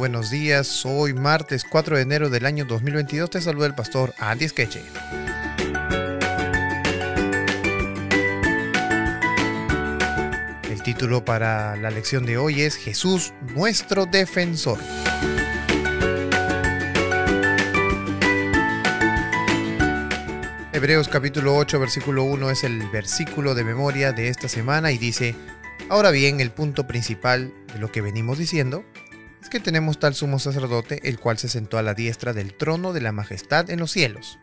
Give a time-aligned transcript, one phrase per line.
[0.00, 0.86] buenos días.
[0.86, 4.82] Hoy martes 4 de enero del año 2022 te saluda el pastor Andy Skeche.
[10.70, 14.78] El título para la lección de hoy es Jesús, nuestro defensor.
[20.72, 25.34] Hebreos capítulo 8 versículo 1 es el versículo de memoria de esta semana y dice,
[25.90, 28.82] Ahora bien, el punto principal de lo que venimos diciendo
[29.42, 32.92] es que tenemos tal sumo sacerdote, el cual se sentó a la diestra del trono
[32.92, 34.38] de la majestad en los cielos.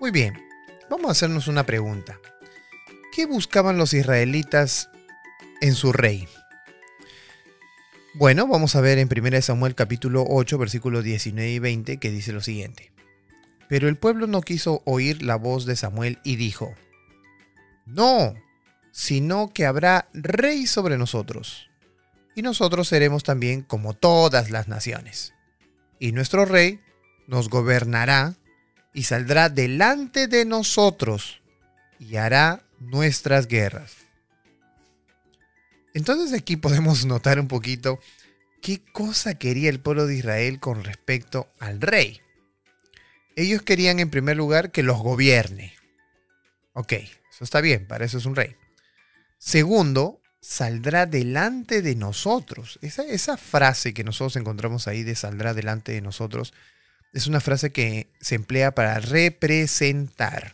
[0.00, 0.34] Muy bien,
[0.90, 2.18] vamos a hacernos una pregunta.
[3.14, 4.90] ¿Qué buscaban los israelitas
[5.60, 6.28] en su rey?
[8.12, 12.32] Bueno, vamos a ver en 1 Samuel capítulo 8 versículos 19 y 20 que dice
[12.32, 12.93] lo siguiente.
[13.68, 16.74] Pero el pueblo no quiso oír la voz de Samuel y dijo,
[17.86, 18.34] No,
[18.92, 21.68] sino que habrá rey sobre nosotros,
[22.34, 25.34] y nosotros seremos también como todas las naciones.
[25.98, 26.80] Y nuestro rey
[27.26, 28.34] nos gobernará
[28.92, 31.40] y saldrá delante de nosotros
[31.98, 33.92] y hará nuestras guerras.
[35.94, 38.00] Entonces aquí podemos notar un poquito
[38.60, 42.20] qué cosa quería el pueblo de Israel con respecto al rey.
[43.36, 45.74] Ellos querían en primer lugar que los gobierne.
[46.72, 48.56] Ok, eso está bien, para eso es un rey.
[49.38, 52.78] Segundo, saldrá delante de nosotros.
[52.82, 56.52] Esa, frase que nosotros encontramos ahí de saldrá delante de nosotros
[57.14, 60.52] es una frase que se emplea para representar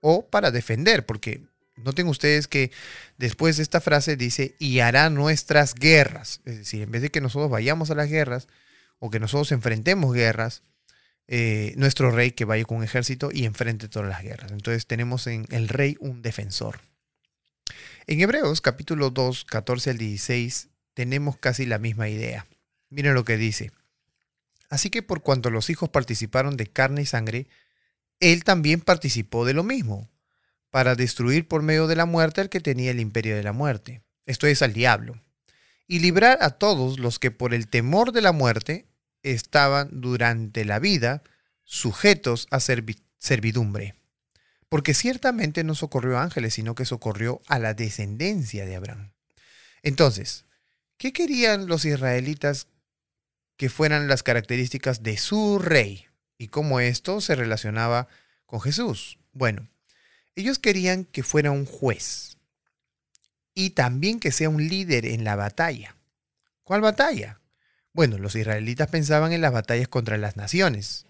[0.00, 1.40] o para defender, porque
[1.76, 2.72] noten ustedes que
[3.16, 6.40] después de esta frase dice y hará nuestras guerras.
[6.44, 8.48] Es decir, en vez de que nosotros vayamos a las guerras
[8.98, 10.62] o que nosotros enfrentemos guerras,
[11.32, 14.50] eh, nuestro rey que vaya con un ejército y enfrente todas las guerras.
[14.50, 16.80] Entonces tenemos en el rey un defensor.
[18.08, 22.46] En Hebreos capítulo 2, 14 al 16 tenemos casi la misma idea.
[22.88, 23.70] Miren lo que dice.
[24.70, 27.46] Así que por cuanto los hijos participaron de carne y sangre,
[28.18, 30.10] él también participó de lo mismo,
[30.70, 34.02] para destruir por medio de la muerte al que tenía el imperio de la muerte,
[34.26, 35.20] esto es al diablo,
[35.86, 38.89] y librar a todos los que por el temor de la muerte
[39.22, 41.22] estaban durante la vida
[41.64, 43.94] sujetos a servidumbre.
[44.68, 49.12] Porque ciertamente no socorrió a ángeles, sino que socorrió a la descendencia de Abraham.
[49.82, 50.44] Entonces,
[50.96, 52.68] ¿qué querían los israelitas
[53.56, 56.06] que fueran las características de su rey?
[56.38, 58.08] ¿Y cómo esto se relacionaba
[58.46, 59.18] con Jesús?
[59.32, 59.68] Bueno,
[60.34, 62.38] ellos querían que fuera un juez
[63.54, 65.96] y también que sea un líder en la batalla.
[66.62, 67.39] ¿Cuál batalla?
[67.92, 71.06] Bueno, los israelitas pensaban en las batallas contra las naciones,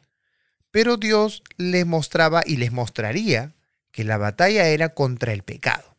[0.70, 3.54] pero Dios les mostraba y les mostraría
[3.91, 5.96] que la batalla era contra el pecado.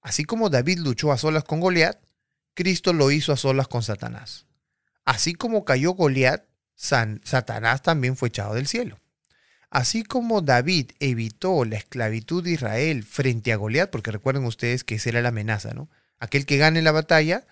[0.00, 1.98] Así como David luchó a solas con Goliat,
[2.54, 4.46] Cristo lo hizo a solas con Satanás.
[5.04, 6.44] Así como cayó Goliat,
[6.74, 8.98] Satanás también fue echado del cielo.
[9.70, 14.96] Así como David evitó la esclavitud de Israel frente a Goliat, porque recuerden ustedes que
[14.96, 15.88] esa era la amenaza, ¿no?
[16.18, 17.46] Aquel que gane la batalla,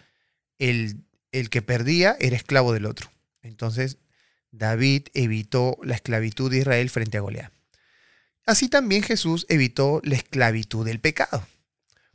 [0.59, 0.97] el
[1.33, 3.11] el que perdía era esclavo del otro.
[3.43, 3.99] Entonces,
[4.53, 7.53] David evitó la esclavitud de Israel frente a Goliat.
[8.47, 11.47] Así también Jesús evitó la esclavitud del pecado.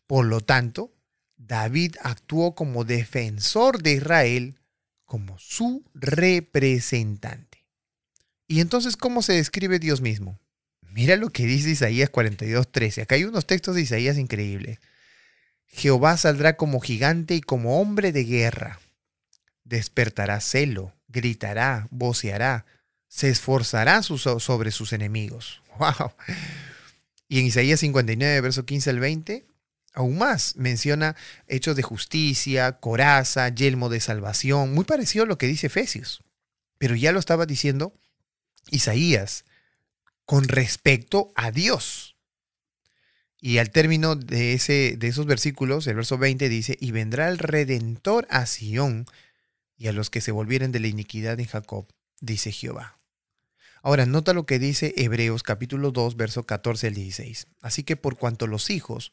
[0.05, 0.93] Por lo tanto,
[1.37, 4.59] David actuó como defensor de Israel,
[5.05, 7.63] como su representante.
[8.47, 10.39] ¿Y entonces cómo se describe Dios mismo?
[10.81, 13.01] Mira lo que dice Isaías 42:13.
[13.01, 14.79] Acá hay unos textos de Isaías increíbles.
[15.67, 18.79] Jehová saldrá como gigante y como hombre de guerra
[19.65, 22.65] despertará celo, gritará, voceará,
[23.07, 25.61] se esforzará sobre sus enemigos.
[25.79, 26.13] ¡Wow!
[27.27, 29.45] Y en Isaías 59, verso 15 al 20,
[29.93, 31.15] aún más menciona
[31.47, 36.21] hechos de justicia, coraza, yelmo de salvación, muy parecido a lo que dice Efesios.
[36.77, 37.93] Pero ya lo estaba diciendo
[38.69, 39.45] Isaías
[40.25, 42.15] con respecto a Dios.
[43.39, 47.37] Y al término de, ese, de esos versículos, el verso 20 dice, y vendrá el
[47.37, 49.05] redentor a Sión
[49.77, 51.87] y a los que se volvieren de la iniquidad en Jacob,
[52.21, 52.99] dice Jehová.
[53.81, 57.47] Ahora, nota lo que dice Hebreos capítulo 2, verso 14 al 16.
[57.61, 59.11] Así que por cuanto los hijos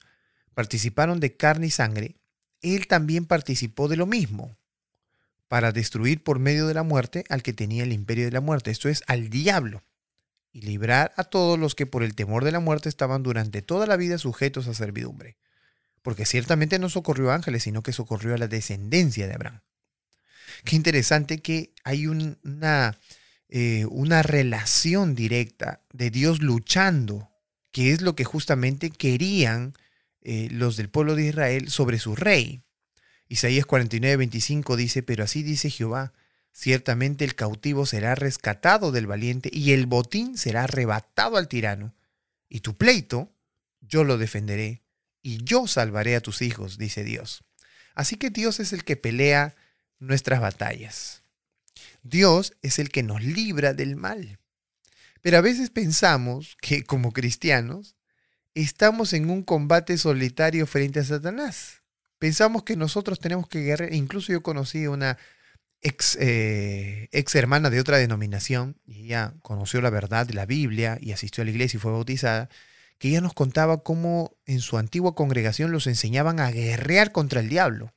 [0.55, 2.17] participaron de carne y sangre,
[2.62, 4.56] él también participó de lo mismo,
[5.53, 8.70] para destruir por medio de la muerte al que tenía el imperio de la muerte,
[8.70, 9.82] esto es, al diablo,
[10.50, 13.87] y librar a todos los que por el temor de la muerte estaban durante toda
[13.87, 15.37] la vida sujetos a servidumbre.
[16.00, 19.61] Porque ciertamente no socorrió ángeles, sino que socorrió a la descendencia de Abraham.
[20.64, 22.99] Qué interesante que hay una
[23.55, 27.31] eh, una relación directa de Dios luchando,
[27.70, 29.75] que es lo que justamente querían
[30.23, 32.62] eh, los del pueblo de Israel sobre su rey.
[33.29, 36.14] Isaías 49, 25 dice, pero así dice Jehová,
[36.50, 41.94] ciertamente el cautivo será rescatado del valiente y el botín será arrebatado al tirano.
[42.49, 43.35] Y tu pleito
[43.82, 44.81] yo lo defenderé
[45.20, 47.44] y yo salvaré a tus hijos, dice Dios.
[47.94, 49.56] Así que Dios es el que pelea
[50.02, 51.22] nuestras batallas.
[52.02, 54.38] Dios es el que nos libra del mal.
[55.20, 57.96] Pero a veces pensamos que como cristianos
[58.54, 61.82] estamos en un combate solitario frente a Satanás.
[62.19, 63.94] Pensamos que nosotros tenemos que guerrear.
[63.94, 65.16] Incluso yo conocí una
[65.81, 70.99] ex, eh, ex hermana de otra denominación y ella conoció la verdad de la Biblia
[71.00, 72.49] y asistió a la iglesia y fue bautizada,
[72.99, 77.49] que ella nos contaba cómo en su antigua congregación los enseñaban a guerrear contra el
[77.49, 77.93] diablo.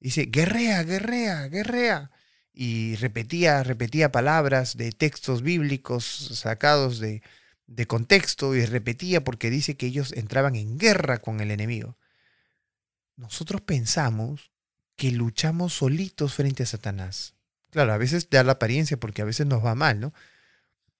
[0.00, 2.10] Dice, guerrea, guerrea, guerrea
[2.52, 6.04] y repetía, repetía palabras de textos bíblicos
[6.34, 7.22] sacados de,
[7.66, 11.96] de contexto y repetía porque dice que ellos entraban en guerra con el enemigo.
[13.16, 14.50] Nosotros pensamos
[14.96, 17.34] que luchamos solitos frente a Satanás.
[17.70, 20.12] Claro, a veces da la apariencia porque a veces nos va mal, ¿no?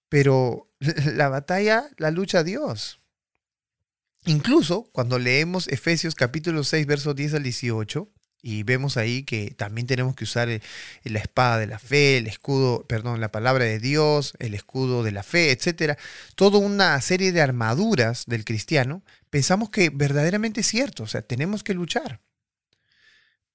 [0.09, 0.71] Pero
[1.15, 3.01] la batalla la lucha Dios.
[4.27, 9.87] Incluso cuando leemos Efesios capítulo 6, versos 10 al 18, y vemos ahí que también
[9.87, 10.49] tenemos que usar
[11.05, 15.13] la espada de la fe, el escudo, perdón, la palabra de Dios, el escudo de
[15.13, 15.99] la fe, etcétera.
[16.35, 19.03] Toda una serie de armaduras del cristiano.
[19.29, 22.21] Pensamos que verdaderamente es cierto, o sea, tenemos que luchar.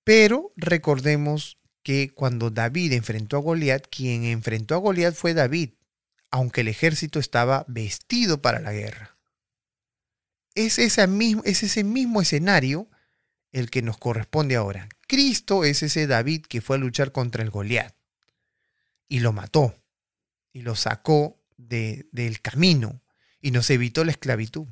[0.03, 5.71] Pero recordemos que cuando David enfrentó a Goliat, quien enfrentó a Goliat fue David,
[6.31, 9.17] aunque el ejército estaba vestido para la guerra.
[10.53, 10.79] Es
[11.09, 12.87] mismo, es ese mismo escenario
[13.55, 14.89] el que nos corresponde ahora.
[15.07, 17.95] Cristo es ese David que fue a luchar contra el Goliat
[19.07, 19.73] y lo mató
[20.51, 23.01] y lo sacó de, del camino
[23.39, 24.67] y nos evitó la esclavitud.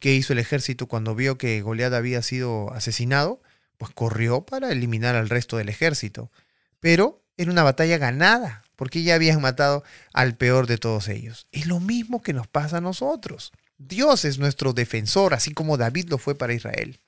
[0.00, 3.40] ¿Qué hizo el ejército cuando vio que Goliat había sido asesinado?
[3.78, 6.32] Pues corrió para eliminar al resto del ejército.
[6.80, 11.46] Pero era una batalla ganada, porque ya habían matado al peor de todos ellos.
[11.52, 13.52] Es lo mismo que nos pasa a nosotros.
[13.78, 16.98] Dios es nuestro defensor, así como David lo fue para Israel.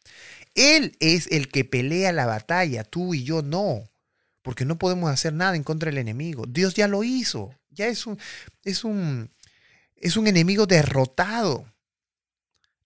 [0.58, 3.84] Él es el que pelea la batalla, tú y yo no,
[4.42, 6.46] porque no podemos hacer nada en contra del enemigo.
[6.48, 8.18] Dios ya lo hizo, ya es un,
[8.64, 9.30] es un,
[9.94, 11.64] es un enemigo derrotado.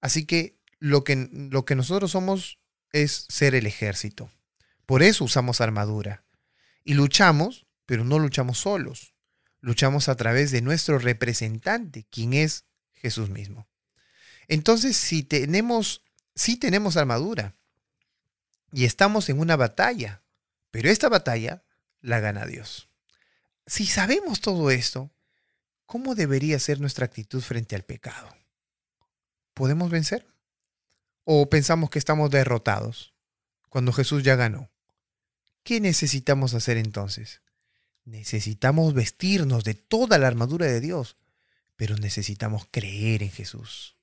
[0.03, 2.59] Así que lo, que lo que nosotros somos
[2.93, 4.31] es ser el ejército.
[4.85, 6.27] Por eso usamos armadura.
[6.85, 9.15] Y luchamos, pero no luchamos solos.
[9.61, 13.67] Luchamos a través de nuestro representante, quien es Jesús mismo.
[14.47, 16.03] Entonces, si tenemos,
[16.35, 17.57] si tenemos armadura,
[18.73, 20.23] y estamos en una batalla,
[20.71, 21.63] pero esta batalla
[22.01, 22.89] la gana Dios.
[23.67, 25.13] Si sabemos todo esto,
[25.87, 28.35] ¿cómo debería ser nuestra actitud frente al pecado?
[29.55, 30.27] ¿Podemos vencer?
[31.25, 33.15] ¿O pensamos que estamos derrotados
[33.69, 34.71] cuando Jesús ya ganó?
[35.63, 37.43] ¿Qué necesitamos hacer entonces?
[38.05, 41.17] Necesitamos vestirnos de toda la armadura de Dios,
[41.77, 43.97] pero necesitamos creer en Jesús.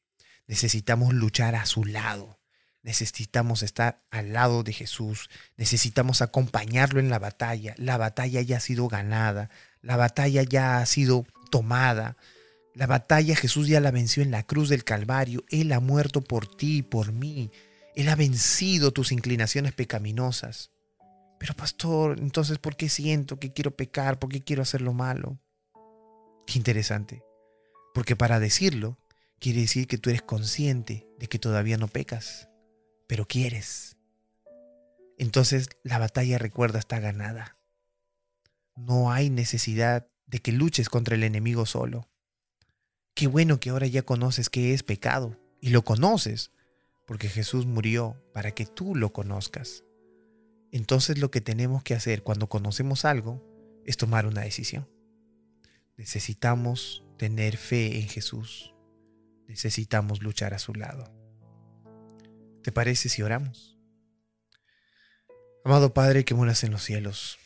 [0.48, 2.39] Necesitamos luchar a su lado
[2.84, 7.76] necesitamos estar al lado de Jesús, necesitamos acompañarlo en la batalla.
[7.78, 9.50] La batalla ya ha sido ganada,
[9.82, 12.18] la batalla ya ha sido tomada.
[12.74, 15.44] La batalla Jesús ya la venció en la cruz del Calvario.
[15.50, 17.52] Él ha muerto por ti y por mí.
[17.96, 20.72] Él ha vencido tus inclinaciones pecaminosas.
[21.40, 24.20] Pero pastor, entonces, ¿por qué siento que quiero pecar?
[24.20, 25.40] ¿Por qué quiero hacer lo malo?
[26.46, 27.24] Qué interesante.
[27.94, 28.98] Porque para decirlo,
[29.40, 32.50] quiere decir que tú eres consciente de que todavía no pecas
[33.10, 33.98] pero quieres.
[35.18, 37.58] Entonces la batalla, recuerda, está ganada.
[38.76, 42.08] No hay necesidad de que luches contra el enemigo solo.
[43.16, 46.52] Qué bueno que ahora ya conoces qué es pecado y lo conoces,
[47.08, 49.84] porque Jesús murió para que tú lo conozcas.
[50.72, 53.44] Entonces lo que tenemos que hacer cuando conocemos algo
[53.86, 54.88] es tomar una decisión.
[55.98, 58.76] Necesitamos tener fe en Jesús.
[59.48, 61.19] Necesitamos luchar a su lado.
[62.64, 63.78] ¿Te parece si oramos?
[65.64, 67.38] Amado Padre que moras en los cielos,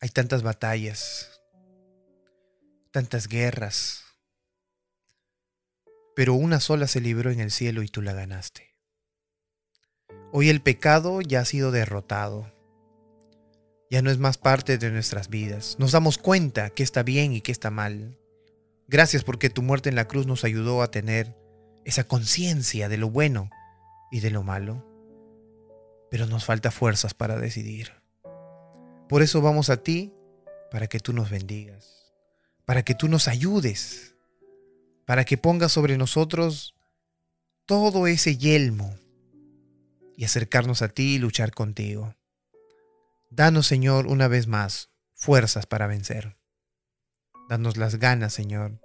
[0.00, 1.40] hay tantas batallas,
[2.90, 4.04] tantas guerras,
[6.14, 8.74] pero una sola se libró en el cielo y tú la ganaste.
[10.32, 12.52] Hoy el pecado ya ha sido derrotado,
[13.90, 15.76] ya no es más parte de nuestras vidas.
[15.78, 18.18] Nos damos cuenta que está bien y que está mal.
[18.88, 21.36] Gracias porque tu muerte en la cruz nos ayudó a tener
[21.84, 23.50] esa conciencia de lo bueno
[24.10, 24.84] y de lo malo,
[26.10, 27.92] pero nos falta fuerzas para decidir.
[29.08, 30.12] Por eso vamos a ti
[30.70, 32.12] para que tú nos bendigas,
[32.64, 34.14] para que tú nos ayudes,
[35.06, 36.74] para que pongas sobre nosotros
[37.66, 38.96] todo ese yelmo
[40.16, 42.14] y acercarnos a ti y luchar contigo.
[43.30, 46.36] Danos, Señor, una vez más, fuerzas para vencer.
[47.48, 48.80] Danos las ganas, Señor,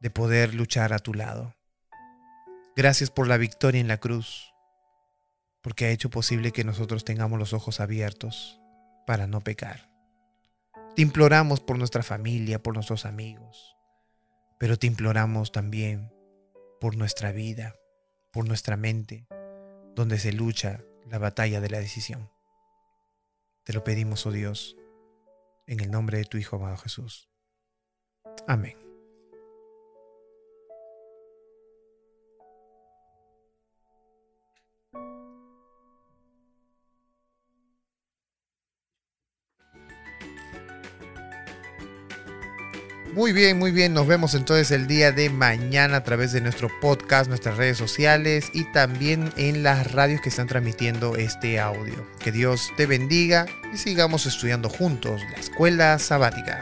[0.00, 1.54] de poder luchar a tu lado.
[2.76, 4.52] Gracias por la victoria en la cruz,
[5.62, 8.60] porque ha hecho posible que nosotros tengamos los ojos abiertos
[9.06, 9.90] para no pecar.
[10.94, 13.74] Te imploramos por nuestra familia, por nuestros amigos,
[14.58, 16.12] pero te imploramos también
[16.78, 17.76] por nuestra vida,
[18.30, 19.26] por nuestra mente,
[19.94, 22.30] donde se lucha la batalla de la decisión.
[23.64, 24.76] Te lo pedimos, oh Dios,
[25.66, 27.30] en el nombre de tu Hijo amado Jesús.
[28.46, 28.85] Amén.
[43.16, 43.94] Muy bien, muy bien.
[43.94, 48.50] Nos vemos entonces el día de mañana a través de nuestro podcast, nuestras redes sociales
[48.52, 52.06] y también en las radios que están transmitiendo este audio.
[52.18, 56.60] Que Dios te bendiga y sigamos estudiando juntos la escuela sabática.